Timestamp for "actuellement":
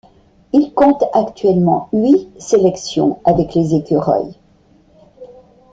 1.13-1.87